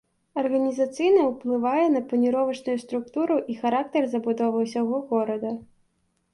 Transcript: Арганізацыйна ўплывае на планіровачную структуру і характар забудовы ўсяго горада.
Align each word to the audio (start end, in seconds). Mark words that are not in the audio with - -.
Арганізацыйна 0.43 1.21
ўплывае 1.31 1.83
на 1.97 2.01
планіровачную 2.09 2.77
структуру 2.85 3.35
і 3.53 3.61
характар 3.61 4.03
забудовы 4.17 4.67
ўсяго 4.67 5.07
горада. 5.15 5.57